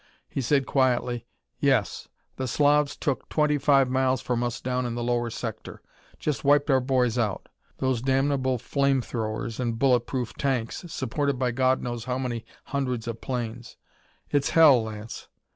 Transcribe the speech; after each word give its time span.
He 0.27 0.41
said 0.41 0.65
quietly: 0.65 1.27
"Yes. 1.59 2.07
The 2.37 2.47
Slavs 2.47 2.95
took 2.97 3.29
twenty 3.29 3.59
five 3.59 3.87
miles 3.87 4.19
from 4.19 4.41
us 4.41 4.59
down 4.59 4.87
in 4.87 4.95
the 4.95 5.03
lower 5.03 5.29
sector. 5.29 5.79
Just 6.17 6.43
wiped 6.43 6.71
our 6.71 6.79
boys 6.79 7.19
out. 7.19 7.49
Those 7.77 8.01
damnable 8.01 8.57
flame 8.57 9.03
throwers 9.03 9.59
and 9.59 9.77
bullet 9.77 10.07
proof 10.07 10.33
tanks, 10.33 10.85
supported 10.87 11.37
by 11.37 11.51
God 11.51 11.83
knows 11.83 12.05
how 12.05 12.17
many 12.17 12.45
hundreds 12.63 13.07
of 13.07 13.21
planes. 13.21 13.77
It's 14.31 14.49
hell, 14.49 14.81
Lance! 14.81 15.27